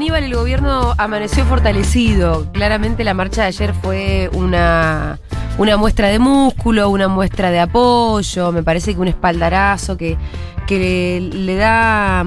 [0.00, 2.50] Aníbal, el gobierno amaneció fortalecido.
[2.54, 5.18] Claramente la marcha de ayer fue una,
[5.76, 10.16] muestra de músculo, una muestra de apoyo, me parece que un espaldarazo que,
[10.66, 12.24] que le da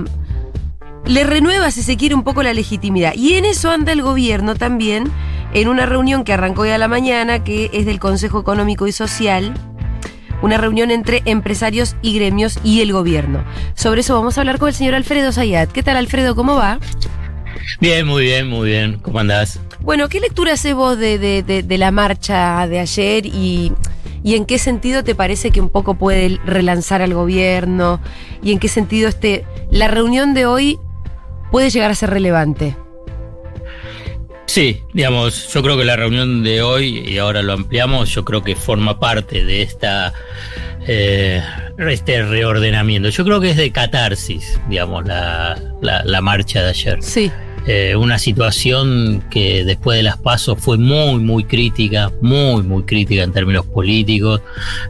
[1.07, 3.15] le renueva, si se quiere, un poco la legitimidad.
[3.15, 5.11] Y en eso anda el gobierno también,
[5.55, 8.91] en una reunión que arrancó hoy a la mañana, que es del Consejo Económico y
[8.91, 9.51] Social,
[10.43, 13.43] una reunión entre empresarios y gremios y el gobierno.
[13.73, 15.71] Sobre eso vamos a hablar con el señor Alfredo Zayat.
[15.71, 16.35] ¿Qué tal, Alfredo?
[16.35, 16.77] ¿Cómo va?
[17.79, 18.99] Bien, muy bien, muy bien.
[19.01, 19.59] ¿Cómo andás?
[19.79, 23.73] Bueno, ¿qué lectura haces vos de, de, la marcha de ayer y,
[24.23, 27.99] y, en qué sentido te parece que un poco puede relanzar al gobierno?
[28.41, 30.79] ¿Y en qué sentido este, la reunión de hoy
[31.51, 32.75] puede llegar a ser relevante?
[34.45, 38.43] Sí, digamos, yo creo que la reunión de hoy, y ahora lo ampliamos, yo creo
[38.43, 40.13] que forma parte de esta
[40.87, 41.41] eh,
[41.77, 43.09] este reordenamiento.
[43.09, 46.97] Yo creo que es de catarsis, digamos, la, la, marcha de ayer.
[47.01, 47.31] Sí.
[47.65, 53.23] Eh, una situación que después de las pasos fue muy, muy crítica, muy, muy crítica
[53.23, 54.41] en términos políticos,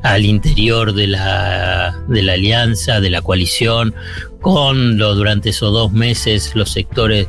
[0.02, 3.94] al interior de la, de la alianza, de la coalición,
[4.42, 7.28] con lo, durante esos dos meses los sectores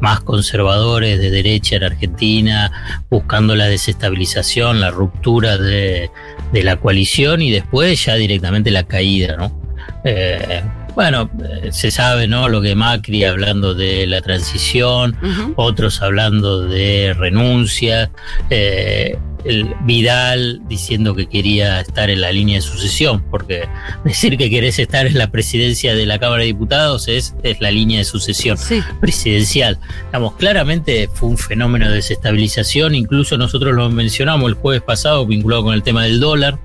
[0.00, 6.10] más conservadores de derecha en Argentina, buscando la desestabilización, la ruptura de,
[6.52, 9.66] de la coalición y después ya directamente la caída, ¿no?
[10.04, 10.62] Eh,
[10.96, 12.48] bueno, eh, se sabe, ¿no?
[12.48, 15.14] Lo que Macri hablando de la transición,
[15.54, 18.10] otros hablando de renuncia,
[18.48, 23.68] eh, el Vidal diciendo que quería estar en la línea de sucesión, porque
[24.04, 27.70] decir que querés estar en la presidencia de la Cámara de Diputados es, es la
[27.70, 28.56] línea de sucesión
[28.98, 29.78] presidencial.
[30.06, 35.64] Digamos, claramente fue un fenómeno de desestabilización, incluso nosotros lo mencionamos el jueves pasado vinculado
[35.64, 36.58] con el tema del dólar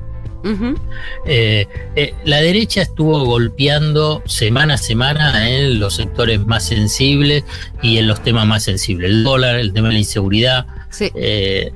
[1.26, 7.44] eh, eh, la derecha estuvo golpeando semana a semana en los sectores más sensibles
[7.82, 9.12] y en los temas más sensibles.
[9.12, 10.66] El dólar, el tema de la inseguridad
[11.00, 11.72] eh,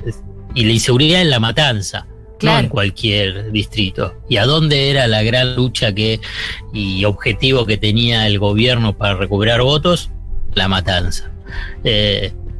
[0.54, 2.08] y la inseguridad en la matanza.
[2.42, 4.14] No en cualquier distrito.
[4.30, 6.20] ¿Y a dónde era la gran lucha que
[6.74, 10.12] y objetivo que tenía el gobierno para recuperar votos?
[10.54, 11.32] La matanza.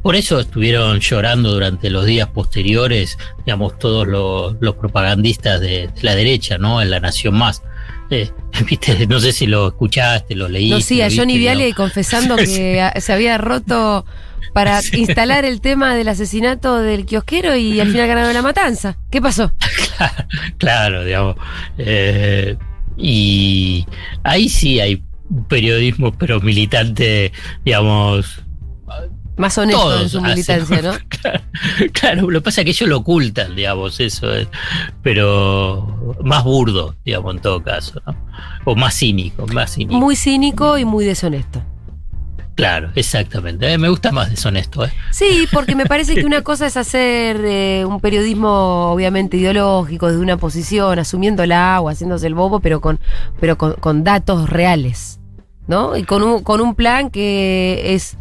[0.06, 6.60] Por eso estuvieron llorando durante los días posteriores, digamos, todos los, propagandistas de, la derecha,
[6.60, 6.80] ¿no?
[6.80, 7.64] En La Nación Más.
[8.12, 8.30] Eh,
[8.70, 9.08] ¿viste?
[9.08, 10.76] No sé si lo escuchaste, lo leíste.
[10.76, 14.06] No, sí, a Johnny Viale confesando que se había roto
[14.54, 19.00] para instalar el tema del asesinato del kiosquero y al final ganaron la matanza.
[19.10, 19.54] ¿Qué pasó?
[20.60, 21.36] claro, digamos.
[21.80, 22.56] Eh,
[22.96, 23.88] y
[24.22, 25.02] ahí sí hay
[25.50, 27.32] periodismo, pero militante,
[27.66, 28.45] digamos,
[29.38, 30.94] más honesto en su militancia, ¿no?
[31.94, 34.48] Claro, lo que pasa es que ellos lo ocultan, digamos, eso es.
[35.02, 38.16] Pero más burdo, digamos, en todo caso, ¿no?
[38.66, 40.00] O más cínico, más cínico.
[40.00, 41.64] Muy cínico y muy deshonesto.
[42.56, 43.72] Claro, exactamente.
[43.72, 44.86] Eh, me gusta más deshonesto.
[44.86, 44.92] ¿eh?
[45.12, 50.18] Sí, porque me parece que una cosa es hacer eh, un periodismo obviamente ideológico, de
[50.18, 53.02] una posición, asumiendo el agua, haciéndose el bobo, pero con,
[53.42, 55.20] pero con, con datos reales.
[55.68, 55.98] ¿No?
[55.98, 58.18] Y con un, con un plan que es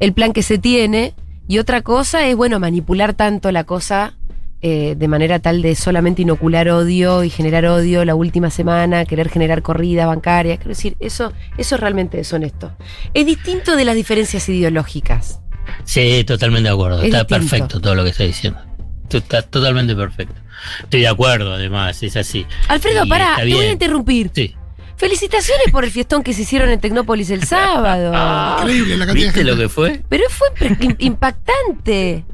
[0.00, 1.14] el plan que se tiene.
[1.48, 4.14] Y otra cosa es, bueno, manipular tanto la cosa
[4.62, 9.28] eh, de manera tal de solamente inocular odio y generar odio la última semana, querer
[9.28, 10.56] generar corrida bancaria.
[10.56, 12.72] Quiero decir, eso, eso realmente es honesto.
[13.14, 15.40] Es distinto de las diferencias ideológicas.
[15.84, 17.02] Sí, totalmente de acuerdo.
[17.02, 18.58] Está perfecto todo lo que está diciendo.
[19.10, 20.34] Está totalmente perfecto.
[20.82, 22.46] Estoy de acuerdo, además, es así.
[22.68, 24.30] Alfredo, pará, te voy a interrumpir.
[24.34, 24.54] Sí.
[24.96, 28.14] Felicitaciones por el fiestón que se hicieron en Tecnópolis el sábado.
[28.60, 30.00] Increíble la cantidad ¿Viste lo que fue?
[30.08, 30.48] Pero fue
[30.98, 32.24] impactante.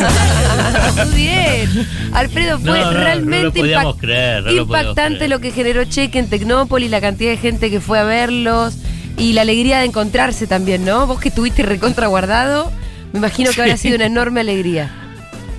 [1.06, 1.88] Muy bien.
[2.12, 7.80] Alfredo, fue realmente impactante lo, que generó Cheque en Tecnópolis, la cantidad de gente que
[7.80, 8.76] fue a verlos
[9.16, 11.06] y la alegría de encontrarse también, ¿no?
[11.06, 12.72] Vos que tuviste recontra guardado,
[13.12, 14.99] me imagino que habrá sido una enorme alegría.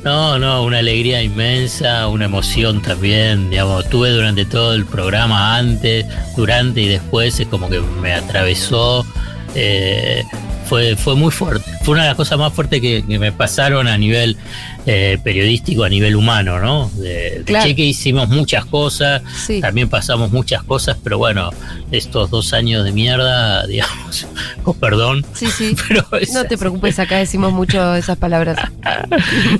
[0.04, 6.08] No, no, una alegría inmensa, una emoción también, digamos, tuve durante todo el programa antes,
[6.36, 9.06] durante y después, es como que me atravesó,
[9.54, 10.24] eh,
[10.72, 13.98] fue, fue muy fuerte, fue una de las cosas más fuertes que, me pasaron a
[13.98, 14.38] nivel
[14.86, 16.90] eh, periodístico, a nivel humano, ¿no?
[16.96, 19.22] De, Cheque hicimos muchas cosas,
[19.60, 21.50] también pasamos muchas cosas, pero bueno,
[21.92, 24.26] estos dos años de mierda, digamos,
[24.64, 25.26] con perdón.
[25.34, 25.76] Sí, sí.
[26.34, 28.58] no te preocupes, acá decimos mucho esas palabras.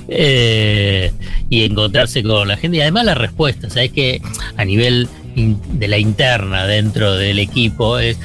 [0.08, 1.12] Eh,
[1.48, 3.92] y encontrarse con la gente y además las respuestas, ¿sabes?
[3.92, 4.20] Que
[4.56, 8.18] a nivel de la interna dentro del equipo es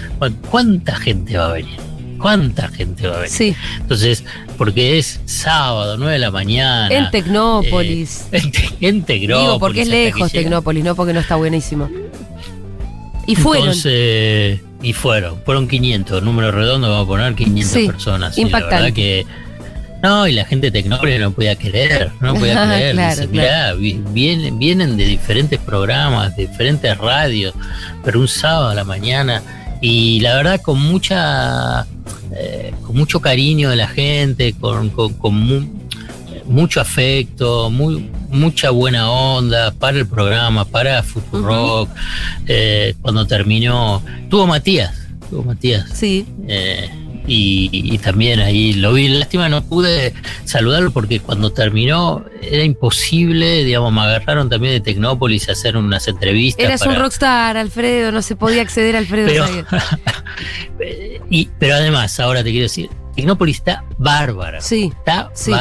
[0.49, 1.86] cuánta gente va a venir
[2.17, 3.31] ¿Cuánta gente va a venir?
[3.31, 3.55] Sí.
[3.79, 4.23] Entonces,
[4.57, 6.89] porque es sábado, 9 de la mañana.
[6.95, 8.27] En Tecnópolis.
[8.31, 8.41] Eh,
[8.81, 9.59] en, Tecnópolis.
[9.59, 11.89] porque es lejos Tecnópolis, no porque no está buenísimo.
[13.27, 13.67] Y fueron.
[13.67, 18.37] Entonces, Y fueron, fueron 500, número redondo, vamos a poner 500 Sí, personas.
[18.37, 18.75] Impactante.
[18.75, 19.25] la verdad que.
[20.03, 22.93] No, y la gente de Tecnópolis no podía creer, no podía creer.
[22.93, 23.31] Claro, Dice, claro.
[23.31, 27.53] mirá, vi- vienen, vienen de diferentes programas, de diferentes radios,
[28.03, 29.41] pero un sábado a la mañana.
[29.81, 31.85] Y la verdad, con mucha.
[32.37, 35.67] Eh, con mucho cariño de la gente, con, con- con mu-
[36.45, 41.89] mucho afecto, muy, mucha buena onda para el programa, para Futurock.
[42.45, 44.93] Eh, cuando terminó, tuvo Matías,
[45.29, 45.89] tuvo Matías.
[45.93, 46.25] Sí.
[46.47, 46.89] eh,
[47.27, 50.13] y, y también ahí lo vi, lástima no pude
[50.45, 56.07] saludarlo porque cuando terminó era imposible, digamos, me agarraron también de Tecnópolis a hacer unas
[56.07, 56.65] entrevistas.
[56.65, 59.45] Eras un rockstar, Alfredo, no se podía acceder a Alfredo pero,
[61.29, 64.61] y, pero además, ahora te quiero decir, Tecnópolis está bárbara.
[64.61, 65.51] Sí, Está Sí.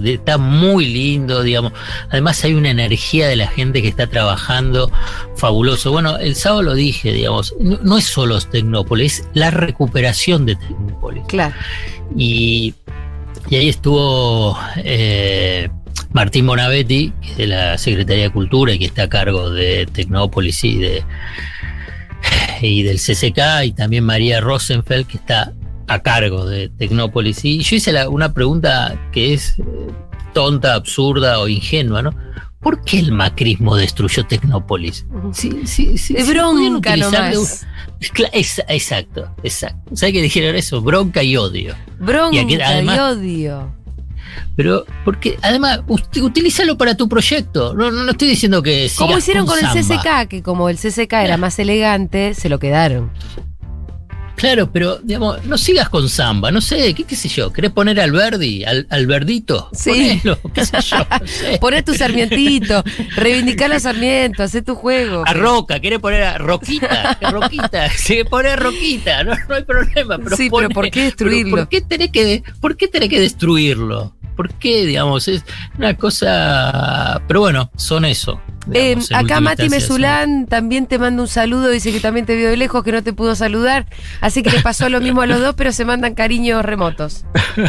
[0.00, 1.72] de- está muy lindo, digamos.
[2.10, 4.90] Además hay una energía de la gente que está trabajando
[5.36, 5.92] fabuloso.
[5.92, 10.56] Bueno, el sábado lo dije, digamos, no, no es solo Tecnópolis, es la recuperación de
[10.56, 11.22] Tecnópolis.
[11.28, 11.54] claro.
[12.16, 12.74] Y,
[13.48, 15.68] y ahí estuvo eh,
[16.12, 19.86] Martín Bonavetti, que es de la Secretaría de Cultura y que está a cargo de
[19.86, 21.04] Tecnópolis y de
[22.60, 25.52] y del CCK, y también María Rosenfeld, que está
[25.88, 27.44] a cargo de Tecnópolis.
[27.44, 29.62] Y yo hice la- una pregunta que es eh,
[30.32, 32.14] tonta, absurda o ingenua, ¿no?
[32.60, 35.04] ¿Por qué el macrismo destruyó Tecnópolis?
[35.32, 36.26] Sí, sí, sí, podían
[36.80, 37.66] bronca nomás.
[38.00, 39.94] Exa- Exacto, exacto.
[39.94, 40.80] ¿Sabes que dijeron eso?
[40.80, 41.74] Bronca y odio.
[41.98, 43.72] Bronca Y y odio.
[44.56, 47.74] Pero, porque además, ut- utilízalo para tu proyecto.
[47.74, 48.90] No, no, no estoy diciendo que.
[48.96, 50.02] Como hicieron con, el samba.
[50.02, 53.10] CCK, que como el CCK era más elegante, se lo quedaron.
[54.36, 56.50] Claro, pero, digamos, no sigas con samba.
[56.50, 57.52] No sé, ¿qué, qué sé yo?
[57.52, 59.70] ¿Querés poner al Verdi, al, al Verdito?
[59.72, 60.20] Sí.
[60.24, 60.96] Ponelo, qué sé yo.
[60.98, 61.58] No sé.
[61.58, 62.82] Poné tu sarmientito,
[63.16, 65.22] reivindicar los sarmientos, hacé tu juego.
[65.26, 67.18] A Roca, ¿querés poner a Roquita?
[67.30, 70.18] Roquita, sí, poner Roquita, no, no hay problema.
[70.18, 71.56] Pero Sí, pero ¿por qué destruirlo?
[71.56, 74.14] ¿por, qué tenés que, ¿Por qué tenés que destruirlo?
[74.36, 75.28] ¿Por qué, digamos?
[75.28, 75.44] Es
[75.78, 77.22] una cosa.
[77.26, 78.40] Pero bueno, son eso.
[78.72, 82.48] Eh, digamos, acá Mati Mesulán también te manda un saludo, dice que también te vio
[82.48, 83.84] de lejos, que no te pudo saludar,
[84.22, 87.26] así que le pasó lo mismo a los dos, pero se mandan cariños remotos.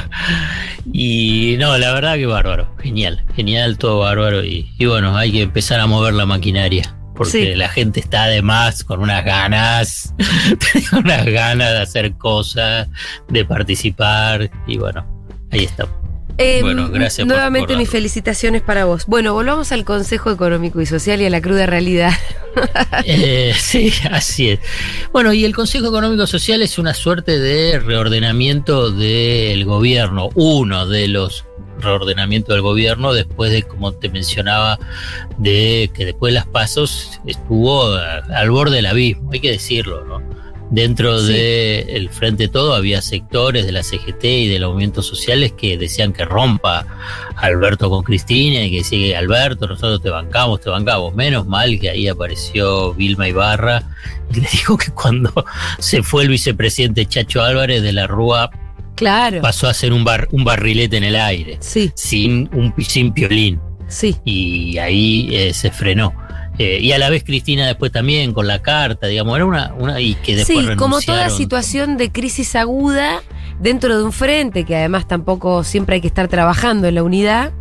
[0.94, 2.74] Y no, la verdad que bárbaro.
[2.82, 4.44] Genial, genial, todo bárbaro.
[4.44, 6.96] Y, y bueno, hay que empezar a mover la maquinaria.
[7.16, 7.56] Porque Sí.
[7.56, 10.14] la gente está además con unas ganas,
[10.92, 12.88] unas ganas de hacer cosas,
[13.30, 14.52] de participar.
[14.68, 15.06] Y bueno,
[15.52, 15.88] ahí está.
[16.38, 19.06] Eh, Bueno, gracias por Nuevamente mis felicitaciones para vos.
[19.06, 22.12] Bueno, volvamos al Consejo Económico y Social y a la cruda realidad.
[23.06, 24.60] Eh, sí, así es.
[25.12, 31.10] Bueno, y el Consejo Económico Social es una suerte de reordenamiento del gobierno, uno de
[31.10, 31.44] los
[31.80, 34.80] reordenamientos del gobierno después de, como te mencionaba,
[35.38, 40.06] de que después de las pasos estuvo a- al borde del abismo, hay que decirlo,
[40.06, 40.22] ¿no?
[40.72, 41.32] Dentro Sí.
[41.34, 46.12] del Frente Todo había sectores de la CGT y de los movimientos sociales que decían
[46.12, 46.86] que rompa
[47.36, 51.14] Alberto con Cristina y que sigue Alberto, nosotros te bancamos, te bancamos.
[51.16, 53.84] Menos mal que ahí apareció Vilma Ibarra
[54.34, 55.32] y le dijo que cuando
[55.80, 58.50] se fue el vicepresidente Chacho Álvarez de la Rúa
[58.96, 59.42] Claro.
[59.42, 63.60] pasó a ser un, bar, un barrilete en el aire, Sí, sin un sin piolín.
[63.88, 64.16] sí.
[64.26, 66.14] Y ahí eh, se frenó.
[66.58, 70.00] Eh, y a la vez Cristina después también con la carta, digamos, era una, una
[70.00, 73.22] y que después Sí, como toda situación de crisis aguda
[73.60, 77.52] dentro de un frente, que además tampoco siempre hay que estar trabajando en la unidad,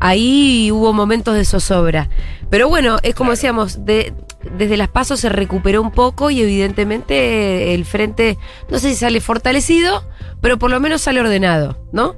[0.00, 2.08] ahí hubo momentos de zozobra.
[2.50, 4.12] Pero bueno, es como decíamos, de,
[4.56, 8.38] desde las pasos se recuperó un poco y evidentemente el frente,
[8.70, 10.04] no sé si sale fortalecido,
[10.40, 12.16] pero por lo menos sale ordenado, ¿no?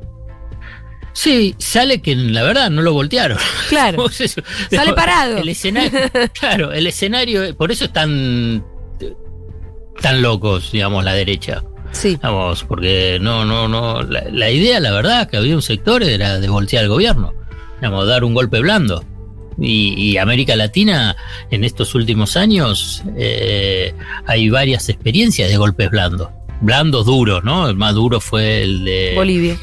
[1.17, 3.39] Sí, sale que la verdad no lo voltearon.
[3.71, 4.07] Claro.
[4.19, 5.39] Eso- Sale parado.
[5.39, 5.99] El escenario,
[6.39, 8.63] claro, el escenario, por eso es tan,
[10.21, 11.65] locos, digamos, la derecha.
[11.93, 12.19] Sí.
[12.23, 14.03] Vamos, porque no, no, no.
[14.03, 17.33] La, la idea, la verdad, que había un sector era de voltear al gobierno,
[17.81, 19.03] digamos, dar un golpe blando.
[19.59, 21.17] Y, y América Latina,
[21.51, 23.95] en estos últimos años, eh,
[24.27, 26.29] hay varias experiencias de golpes blandos.
[26.61, 27.69] Blandos duros, ¿no?
[27.69, 29.57] El más duro fue el de Bolivia.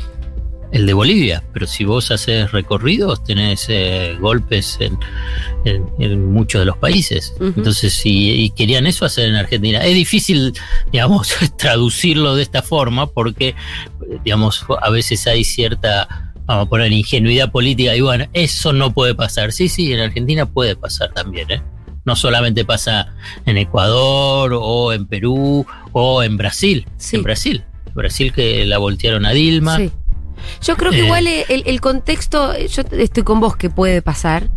[0.73, 4.97] El de Bolivia, pero si vos haces recorridos tenés eh, golpes en,
[5.65, 7.33] en- en muchos de los países.
[7.39, 10.53] Entonces, si y querían eso hacer en Argentina, es difícil,
[10.91, 13.55] digamos, traducirlo de esta forma porque,
[14.25, 19.15] digamos, a veces hay cierta, vamos a poner, ingenuidad política y bueno, eso no puede
[19.15, 19.51] pasar.
[19.51, 21.61] Sí, sí, en Argentina puede pasar también, ¿eh?
[22.05, 23.13] No solamente pasa
[23.45, 26.85] en Ecuador o en Perú o en Brasil.
[26.97, 27.15] Sí.
[27.15, 27.63] En Brasil.
[27.95, 29.77] Brasil que la voltearon a Dilma.
[29.77, 29.91] Sí.
[30.61, 31.05] Yo creo que Eh.
[31.05, 34.49] igual el, el contexto, yo estoy con vos que puede pasar,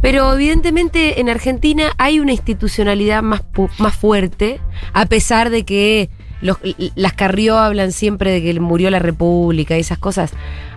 [0.00, 3.42] pero evidentemente en Argentina hay una institucionalidad más,
[3.78, 4.60] más fuerte,
[4.92, 6.58] a pesar de que los,
[6.94, 10.32] las Carrió hablan siempre de que murió la República y esas cosas.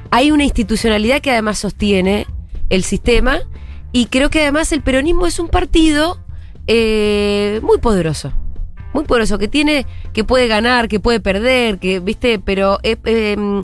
[0.10, 2.26] Hay una institucionalidad que además sostiene
[2.70, 3.40] el sistema
[3.92, 6.20] y creo que además el peronismo es un partido
[6.68, 8.34] eh, muy poderoso.
[8.94, 13.62] Muy poderoso, que tiene, que puede ganar, que puede perder, que, viste, pero eh, eh,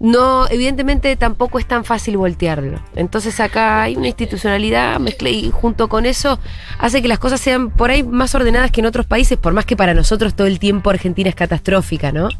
[0.00, 2.80] no, evidentemente tampoco es tan fácil voltearlo.
[2.96, 6.38] Entonces acá hay una institucionalidad mezcla y junto con eso
[6.78, 9.66] hace que las cosas sean por ahí más ordenadas que en otros países, por más
[9.66, 12.30] que para nosotros todo el tiempo Argentina es catastrófica, ¿no?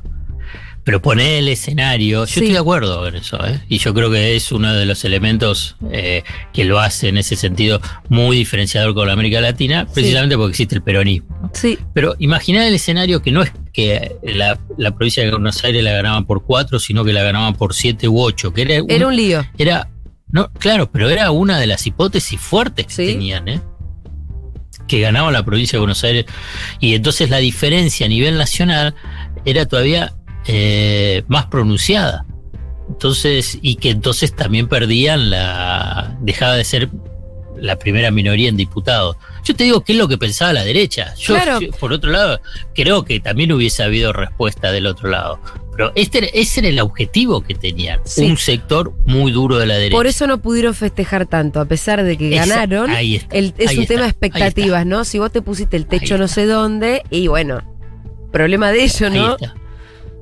[0.82, 2.40] Pero poner el escenario, yo Sí.
[2.40, 3.60] estoy de acuerdo en eso, ¿eh?
[3.68, 6.22] y yo creo que es uno de los elementos eh,
[6.54, 10.82] que lo hace en ese sentido muy diferenciador con América Latina, precisamente porque existe el
[10.82, 11.50] peronismo.
[11.52, 15.84] Sí, Pero imaginar el escenario que no es que la, la provincia de Buenos Aires
[15.84, 18.90] la ganaban por cuatro, sino que la ganaban por siete u ocho, que era, un-
[18.90, 19.44] era un lío.
[19.58, 19.88] era
[20.32, 23.60] no, claro, pero era una de las hipótesis fuertes que tenían, ¿eh?
[24.86, 26.24] que ganaba la provincia de Buenos Aires.
[26.80, 28.94] Y entonces la diferencia a nivel nacional
[29.44, 30.12] era todavía
[30.46, 32.26] eh, más pronunciada.
[32.88, 36.16] Entonces, y que entonces también perdían la.
[36.20, 36.88] dejaba de ser
[37.56, 39.16] la primera minoría en diputados.
[39.44, 41.14] Yo te digo qué es lo que pensaba la derecha.
[41.16, 41.60] Yo, Claro.
[41.60, 42.40] yo, por otro lado,
[42.74, 45.38] creo que también hubiese habido respuesta del otro lado.
[45.76, 48.00] Pero este, ese era el objetivo que tenían.
[48.04, 48.24] Sí.
[48.24, 49.96] Un sector muy duro de la derecha.
[49.96, 52.90] Por eso no pudieron festejar tanto, a pesar de que ganaron.
[52.90, 55.04] ahí está, El- es ahí un está, tema de expectativas, ¿no?
[55.04, 57.60] Si vos te pusiste el techo no sé dónde, y bueno,
[58.32, 59.32] problema de ellos, Ahí ¿no?
[59.36, 59.54] está.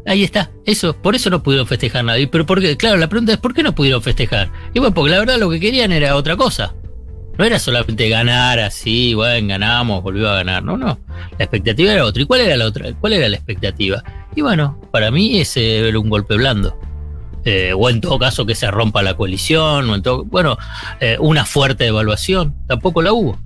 [0.08, 2.26] Ahí está, eso, por eso no pudieron festejar nadie.
[2.28, 4.50] Pero porque, claro, la pregunta es ¿por qué no pudieron festejar?
[4.72, 6.74] Y bueno, porque la verdad lo que querían era otra cosa.
[7.36, 10.62] No era solamente ganar así, bueno, ganamos, volvió a ganar.
[10.62, 10.98] No, no.
[11.38, 12.22] La expectativa era otra.
[12.22, 12.90] ¿Y cuál era la otra?
[12.94, 14.02] ¿Cuál era la expectativa?
[14.34, 16.76] Y bueno, para mí ese era un golpe blando.
[17.44, 20.56] Eh, o en todo caso que se rompa la coalición, o en todo, bueno,
[21.00, 22.56] eh, una fuerte devaluación.
[22.66, 23.38] Tampoco la hubo.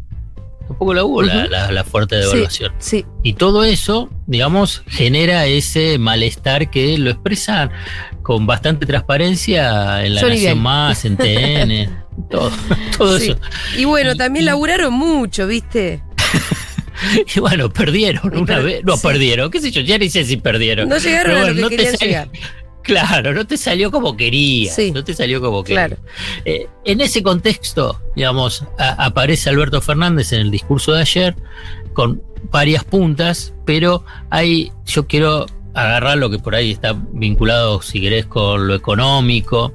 [0.72, 2.72] Tampoco la hubo la, la- la fuerte devaluación.
[2.78, 3.04] sí.
[3.22, 7.70] Y todo eso, digamos, genera ese malestar que lo expresan
[8.22, 10.58] con bastante transparencia en La Johnny Nación.
[10.60, 12.50] Más, en TN, todo,
[12.96, 13.30] todo Sí.
[13.30, 13.38] eso.
[13.76, 16.02] Y bueno, también laburaron mucho, ¿viste?
[17.34, 18.84] Y bueno, perdieron Y una per- vez.
[18.84, 20.88] No, perdieron, qué sé yo, ya ni sé si perdieron.
[20.88, 22.28] No llegaron a lo bueno, que no te querían salió- llegar.
[22.82, 24.74] Claro, no te salió como querías.
[24.74, 24.90] Sí.
[24.92, 25.88] No te salió como querías.
[25.88, 26.02] Claro.
[26.44, 31.36] Eh, en ese contexto, digamos, a- aparece Alberto Fernández en el discurso de ayer
[31.92, 38.00] con varias puntas, pero hay, yo quiero agarrar lo que por ahí está vinculado, si
[38.00, 39.72] querés, con lo económico,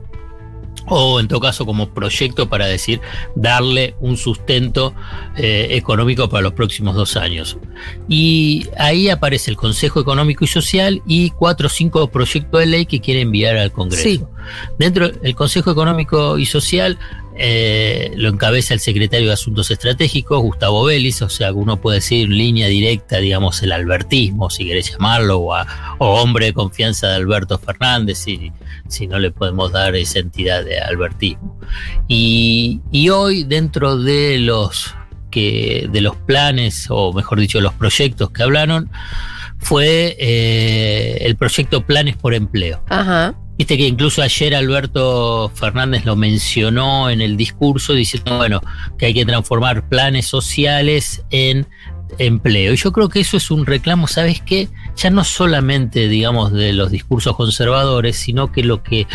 [0.88, 3.02] o en todo caso como proyecto para decir
[3.36, 4.94] darle un sustento
[5.36, 7.58] eh, económico para los próximos dos años.
[8.08, 12.86] Y ahí aparece el Consejo Económico y Social y cuatro o cinco proyectos de ley
[12.86, 14.04] que quiere enviar al Congreso.
[14.04, 14.24] Sí.
[14.80, 16.98] Dentro del Consejo Económico y Social
[17.38, 22.30] eh, lo encabeza el secretario de Asuntos Estratégicos, Gustavo Vélez, o sea, uno puede decir
[22.30, 25.56] línea directa, digamos, el albertismo, si querés llamarlo, o,
[26.00, 28.52] o hombre de confianza de Alberto Fernández, si,
[28.88, 31.60] si no le podemos dar esa entidad de albertismo.
[32.08, 34.94] Y, y hoy, dentro de los
[35.32, 38.90] que de los planes, o mejor dicho, los proyectos que hablaron,
[39.60, 42.84] fue eh, el proyecto Planes por Empleo.
[42.90, 43.36] Ajá.
[43.58, 48.62] Viste que incluso ayer Alberto Fernández lo mencionó en el discurso diciendo, bueno,
[49.00, 51.68] que hay que transformar planes sociales en
[52.20, 52.74] empleo.
[52.74, 54.70] Y yo creo que eso es un reclamo, ¿sabes qué?
[54.96, 59.08] Ya no solamente, digamos, de los discursos conservadores, sino que lo que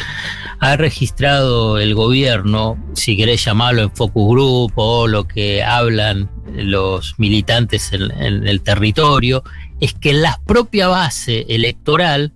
[0.59, 7.15] ha registrado el gobierno, si querés llamarlo en focus group o lo que hablan los
[7.19, 9.43] militantes en, el territorio,
[9.81, 12.33] es que la propia base electoral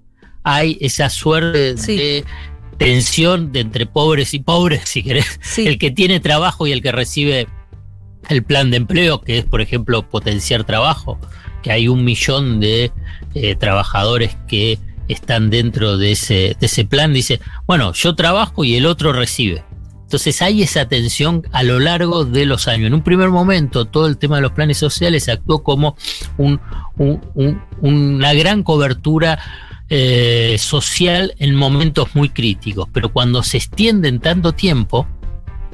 [0.49, 1.97] hay esa suerte Sí.
[1.97, 2.25] de
[2.79, 5.67] tensión de entre pobres y pobres, si querés, Sí.
[5.67, 7.49] el que tiene trabajo y el que recibe
[8.29, 11.19] el plan de empleo, que es, por ejemplo, potenciar trabajo,
[11.63, 12.93] que hay un millón de
[13.35, 18.77] eh, trabajadores que están dentro de ese, de ese plan, dice, bueno, yo trabajo y
[18.77, 19.65] el otro recibe.
[20.03, 22.87] Entonces hay esa tensión a lo largo de los años.
[22.87, 25.97] En un primer momento, todo el tema de los planes sociales actuó como
[26.39, 26.61] un-
[26.97, 29.39] un- un- una gran cobertura
[29.89, 35.07] eh, social en momentos muy críticos, pero cuando se extiende en tanto tiempo,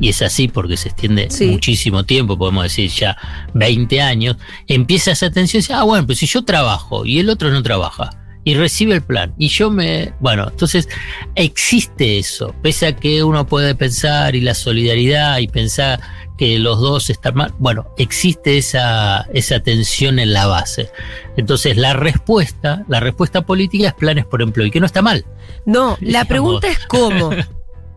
[0.00, 1.47] y es así porque se extiende Sí.
[1.47, 3.16] muchísimo tiempo, podemos decir ya
[3.54, 7.31] 20 años, empieza esa tensión y dice, ah, bueno, pues si yo trabajo y el
[7.31, 8.11] otro no trabaja
[8.45, 10.12] y recibe el plan y yo me...
[10.19, 10.88] Bueno, entonces
[11.37, 16.00] existe eso, pese a que uno puede pensar y la solidaridad y pensar
[16.42, 17.54] que los dos están mal.
[17.61, 20.90] Bueno, existe esa, esa tensión en la base.
[21.37, 25.25] Entonces, la respuesta, la respuesta política es planes por empleo, y que no está mal.
[25.66, 27.30] No, la pregunta es cómo.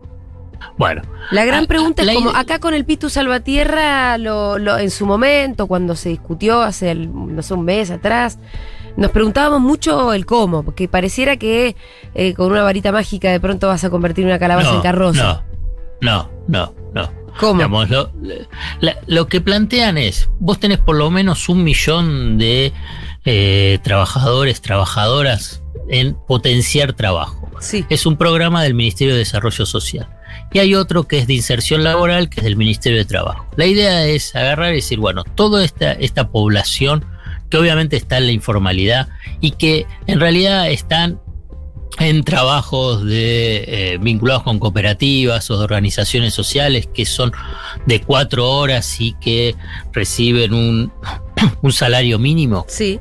[0.78, 1.02] bueno.
[1.32, 5.06] La gran ah, pregunta es cómo, acá con el Pitu Salvatierra, lo, lo, en su
[5.06, 8.38] momento, cuando se discutió hace, no sé, un mes atrás,
[8.96, 11.74] nos preguntábamos mucho el cómo, porque pareciera que
[12.14, 15.44] eh, con una varita mágica de pronto vas a convertir una calabaza en carroza.
[16.00, 17.25] No, no, no, no.
[17.38, 17.84] ¿Cómo?
[19.06, 22.72] lo, que plantean es, vos tenés por lo menos un millón de
[23.24, 27.50] eh, trabajadores, trabajadoras en potenciar trabajo.
[27.60, 27.84] Sí.
[27.88, 30.08] Es un programa del Ministerio de Desarrollo Social.
[30.52, 33.46] Y hay otro que es de inserción laboral, que es del Ministerio de Trabajo.
[33.56, 37.04] La idea es agarrar y decir, bueno, toda esta, esta población
[37.50, 39.08] que obviamente está en la informalidad
[39.40, 41.20] y que en realidad están
[41.98, 47.32] en trabajos de, eh, vinculados con cooperativas o de organizaciones sociales que son
[47.86, 49.54] de cuatro horas y que
[49.92, 50.92] reciben un,
[51.62, 52.66] un salario mínimo.
[52.68, 53.00] Sí.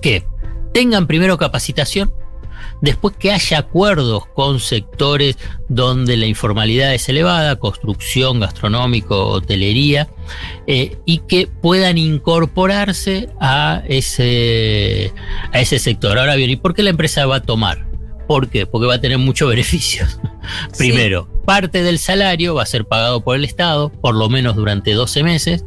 [0.00, 0.24] Que
[0.72, 2.12] tengan primero capacitación,
[2.80, 10.08] después que haya acuerdos con sectores donde la informalidad es elevada, construcción, gastronómico, hotelería,
[10.66, 15.12] eh, y que puedan incorporarse a ese,
[15.52, 16.18] a ese sector.
[16.18, 17.85] Ahora bien, ¿y por qué la empresa va a tomar?
[18.26, 18.66] ¿Por qué?
[18.66, 20.18] Porque va a tener muchos beneficios.
[20.76, 24.92] Primero, parte del salario va a ser pagado por el Estado, por lo menos durante
[24.92, 25.64] 12 meses.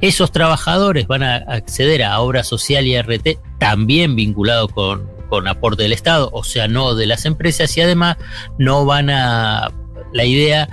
[0.00, 5.84] Esos trabajadores van a acceder a obra social y RT, también vinculado con, con aporte
[5.84, 8.16] del Estado, o sea, no de las empresas, y además
[8.58, 9.72] no van a...
[10.12, 10.68] La idea,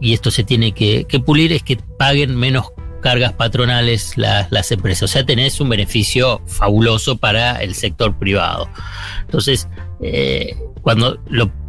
[0.00, 5.02] y esto se tiene que, pulir, es que paguen menos cargas patronales las, las, empresas.
[5.02, 8.66] O sea, tenés un beneficio fabuloso para el sector privado.
[9.26, 9.68] Entonces,
[10.02, 11.16] eh, cuando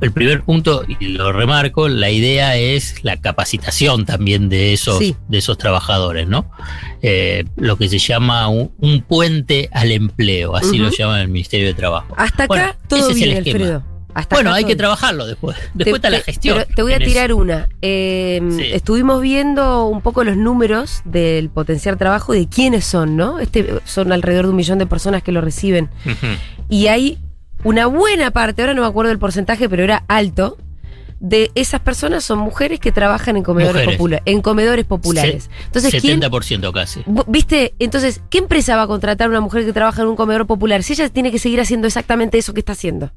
[0.02, 5.38] el primer punto, y lo remarco, la idea es la capacitación también de esos, de
[5.38, 6.50] esos trabajadores, ¿no?
[7.04, 11.76] Eh, lo que se llama un, puente al empleo, así lo llama el Ministerio de
[11.76, 12.16] Trabajo.
[12.18, 13.84] Hasta acá todo bien, Alfredo.
[14.32, 15.58] bueno, hay que trabajarlo después.
[15.76, 16.58] Después está la gestión.
[16.58, 17.70] Pero te voy a tirar una.
[17.82, 23.40] Em, estuvimos viendo un poco los números del potenciar trabajo de quiénes son, ¿no?
[23.40, 25.92] Este, son alrededor de un millón de personas que lo reciben.
[26.68, 27.20] Y hay
[27.64, 30.58] una buena parte, ahora no me acuerdo el porcentaje, pero era alto,
[31.24, 35.50] de esas personas son mujeres que trabajan en comedores, populares en comedores populares.
[35.68, 37.02] Entonces, 70% casi.
[37.28, 37.74] ¿Viste?
[37.80, 40.84] Entonces, ¿qué empresa va a contratar a una mujer que trabaja en un comedor popular
[40.84, 43.12] si ella tiene que seguir haciendo exactamente eso que está haciendo?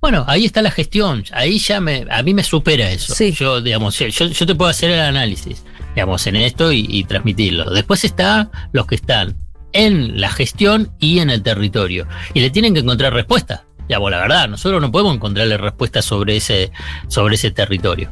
[0.00, 1.24] Bueno, ahí está la gestión.
[1.32, 3.12] Ahí ya me, a mí me supera eso.
[3.32, 5.64] Yo, digamos, yo, te puedo hacer el análisis,
[5.96, 7.70] digamos, en esto y, y transmitirlo.
[7.70, 9.36] Después está los que están
[9.72, 12.06] en la gestión y en el territorio.
[12.34, 13.64] Y le tienen que encontrar respuesta
[13.98, 16.72] La verdad, nosotros no podemos encontrarle respuesta sobre ese,
[17.08, 18.10] sobre ese territorio.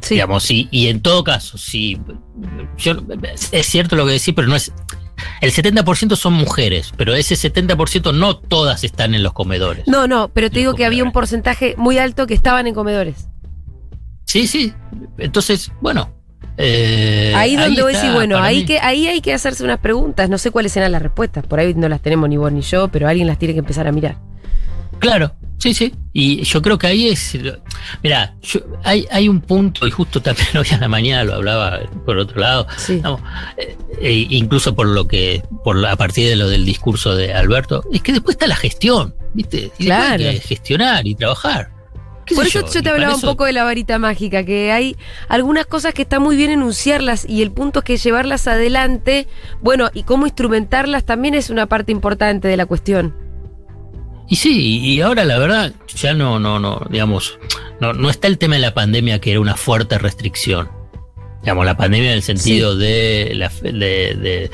[0.00, 0.14] Sí.
[0.14, 1.98] Digamos, y, y en todo caso, si
[2.76, 2.94] yo,
[3.52, 4.72] es cierto lo que decís, pero no es.
[5.40, 9.86] El 70% son mujeres, pero ese 70% no todas están en los comedores.
[9.88, 13.28] No, no, pero te digo que había un porcentaje muy alto que estaban en comedores.
[14.26, 14.72] Sí, sí.
[15.18, 16.12] Entonces, bueno.
[16.58, 20.28] Eh, ahí donde voy a decir, bueno, ahí, que, ahí hay que hacerse unas preguntas.
[20.28, 21.46] No sé cuáles serán las respuestas.
[21.46, 23.86] Por ahí no las tenemos ni vos ni yo, pero alguien las tiene que empezar
[23.86, 24.18] a mirar.
[24.98, 25.94] Claro, sí, sí.
[26.12, 27.36] Y yo creo que ahí es.
[28.02, 28.34] Mira,
[28.84, 32.40] hay, hay un punto, y justo también hoy a la mañana lo hablaba por otro
[32.40, 37.34] lado, eh, e incluso por lo que, por a partir de lo del discurso de
[37.34, 39.70] Alberto, es que después está la gestión, ¿viste?
[39.78, 40.24] Y claro.
[40.24, 41.76] Hay que gestionar y trabajar.
[42.34, 44.96] Por eso yo, te hablaba un poco de la varita mágica, que hay
[45.28, 49.28] algunas cosas que está muy bien enunciarlas y el punto es que llevarlas adelante,
[49.60, 53.25] bueno, y cómo instrumentarlas también es una parte importante de la cuestión.
[54.28, 57.38] Y sí, y ahora la verdad, ya no, no, no, digamos,
[57.80, 60.68] no, no está el tema de la pandemia que era una fuerte restricción.
[61.42, 64.50] Digamos, la pandemia en el sentido de, la, de,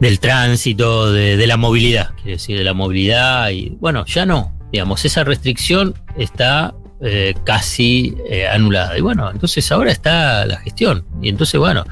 [0.00, 4.54] del tránsito, de, la movilidad, quiere decir, de la movilidad, y bueno, ya no.
[4.70, 8.98] Digamos, esa restricción está eh, casi eh, anulada.
[8.98, 11.04] Y bueno, entonces ahora está la gestión.
[11.22, 11.84] Y entonces, bueno,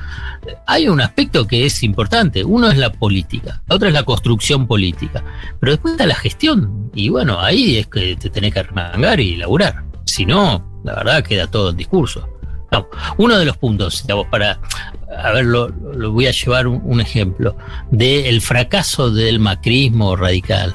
[0.66, 2.42] hay un aspecto que es importante.
[2.44, 5.22] Uno es la política, la otra es la construcción política.
[5.60, 6.90] Pero después está la gestión.
[6.94, 9.84] Y bueno, ahí es que te tenés que arremangar y laburar.
[10.06, 12.28] Si no, la verdad queda todo en discurso.
[13.18, 14.58] uno de los puntos, digamos, para,
[15.16, 15.70] a ver, lo,
[16.10, 17.56] voy a llevar un, ejemplo,
[17.90, 20.74] del fracaso del macrismo radical,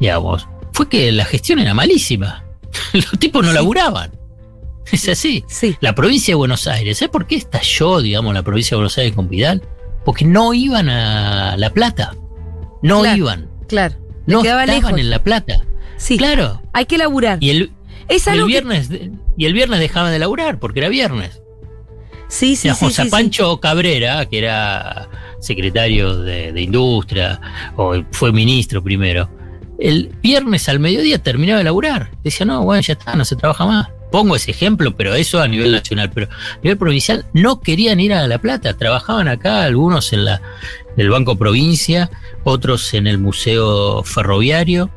[0.00, 2.43] digamos, fue que la gestión era malísima.
[2.92, 4.12] Los tipos no laburaban.
[4.90, 5.44] Es así.
[5.48, 5.76] Sí.
[5.80, 9.14] La provincia de Buenos Aires, ¿sabes por qué estalló, digamos, la provincia de Buenos Aires
[9.14, 9.62] con Vidal?
[10.04, 12.14] Porque no iban a La Plata.
[12.82, 13.48] No iban.
[13.66, 13.94] Claro.
[14.26, 15.64] No estaban en La Plata.
[15.96, 16.18] Sí.
[16.18, 16.62] Claro.
[16.72, 17.38] Hay que laburar.
[17.40, 17.72] Y el,
[18.46, 18.90] viernes,
[19.36, 21.40] y el viernes dejaban de laburar porque era viernes.
[22.28, 22.74] Sí, sí, sí.
[22.78, 23.10] José sí, sí.
[23.10, 25.08] Pancho Cabrera, que era
[25.40, 27.40] secretario de, de Industria,
[27.76, 29.30] o fue ministro primero,
[29.78, 32.10] el viernes al mediodía terminaba de laburar.
[32.22, 33.88] Decía, no, bueno, ya está, no se trabaja más.
[34.12, 36.10] Pongo ese ejemplo, pero eso a nivel nacional.
[36.14, 38.74] Pero a nivel provincial no querían ir a La Plata.
[38.74, 40.40] Trabajaban acá, algunos en, la,
[40.96, 42.10] en el Banco Provincia,
[42.44, 44.90] otros en el Museo Ferroviario.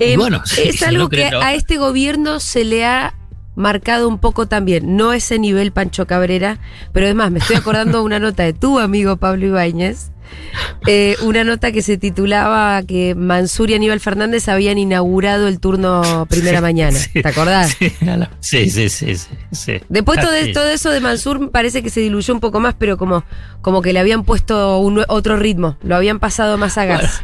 [0.00, 1.42] Eh, Y bueno, sí, es si algo no que trabajar.
[1.50, 3.14] a este gobierno se le ha
[3.54, 4.96] marcado un poco también.
[4.96, 6.58] No ese nivel Pancho Cabrera,
[6.92, 10.10] pero es más, me estoy acordando de una nota de tu amigo Pablo Ibáñez.
[10.86, 16.26] Eh, una nota que se titulaba que Mansur y Aníbal Fernández habían inaugurado el turno
[16.28, 16.98] primera Sí, mañana.
[16.98, 17.22] sí.
[17.22, 17.76] ¿Te acordás?
[18.40, 19.14] Sí, sí, sí,
[19.52, 19.72] sí.
[19.88, 20.52] Después todo, Así.
[20.52, 23.24] todo eso de Mansur parece que se diluyó un poco más, pero como,
[23.62, 27.22] como que le habían puesto un, otro ritmo, lo habían pasado más a gas.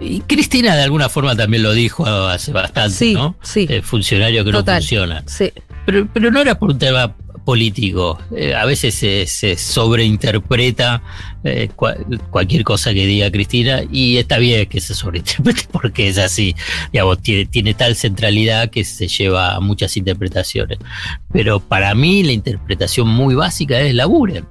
[0.00, 3.36] Y Cristina de alguna forma también lo dijo hace bastante, Sí, ¿no?
[3.42, 3.66] sí.
[3.68, 4.76] Eh, funcionario que Total.
[4.76, 5.22] no funciona.
[5.26, 5.52] Sí.
[5.84, 8.18] Pero, pero no era por un tema político.
[8.34, 11.02] Eh, a veces se, sobreinterpreta
[11.44, 11.96] eh, cua-
[12.30, 16.54] cualquier cosa que diga Cristina y está bien que se sobreinterprete porque es así.
[16.92, 20.78] Digamos, tiene, tiene tal centralidad que se lleva a muchas interpretaciones.
[21.32, 24.46] Pero para mí la interpretación muy básica es laburen.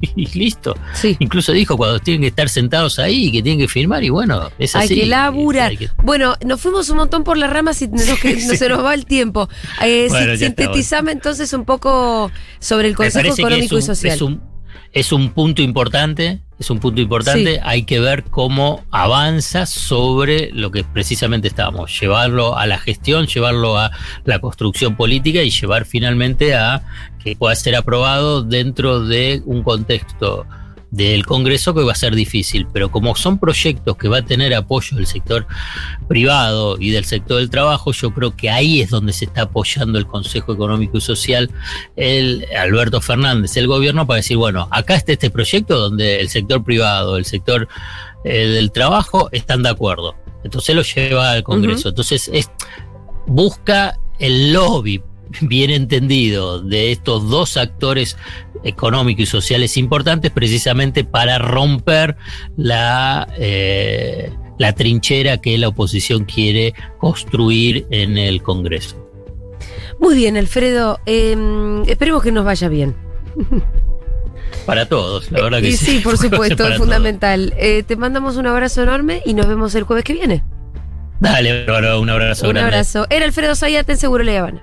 [0.16, 0.76] Y listo.
[0.94, 1.16] Sí.
[1.18, 4.50] Incluso dijo cuando tienen que estar sentados ahí y que tienen que firmar y bueno,
[4.58, 4.94] es Hay así.
[5.00, 5.70] que laburar.
[5.70, 8.40] Hay que- Bueno, nos fuimos un montón por las ramas y nos, Sí.
[8.56, 9.48] se nos va el tiempo.
[9.82, 12.30] Eh, Bueno, sintetizame entonces un poco
[12.60, 14.14] sobre el Consejo Económico y Social.
[14.14, 14.40] Es un,
[14.92, 17.54] es un punto importante, es un punto importante.
[17.56, 17.60] Sí.
[17.62, 23.76] Hay que ver cómo avanza sobre lo que precisamente estábamos, llevarlo a la gestión, llevarlo
[23.78, 23.90] a
[24.24, 26.82] la construcción política y llevar finalmente a
[27.28, 30.46] que pueda ser aprobado dentro de un contexto
[30.90, 34.54] del Congreso que va a ser difícil, pero como son proyectos que va a tener
[34.54, 35.46] apoyo del sector
[36.08, 39.98] privado y del sector del trabajo, yo creo que ahí es donde se está apoyando
[39.98, 41.50] el Consejo Económico y Social,
[41.96, 46.64] el Alberto Fernández, el gobierno, para decir, bueno, acá está este proyecto donde el sector
[46.64, 47.68] privado, el sector
[48.24, 50.14] eh, del trabajo están de acuerdo.
[50.42, 51.90] Entonces lo lleva al Congreso.
[51.90, 52.50] Entonces es,
[53.26, 55.02] busca el lobby
[55.40, 58.16] bien entendido de estos dos actores
[58.64, 62.16] económicos y sociales importantes precisamente para romper
[62.56, 68.96] la, eh, la trinchera que la oposición quiere construir en el Congreso.
[70.00, 70.98] Muy bien, Alfredo.
[71.06, 71.36] eh,
[71.86, 72.94] esperemos que nos vaya bien.
[74.66, 75.86] Para todos, la verdad que y sí.
[75.96, 77.54] sí, por supuesto, es fundamental.
[77.58, 80.44] Eh, te mandamos un abrazo enorme y nos vemos el jueves que viene.
[81.20, 81.64] Dale,
[81.98, 82.60] un abrazo un grande.
[82.68, 83.06] abrazo.
[83.10, 84.62] Era Alfredo Sayate en Seguro La Habana.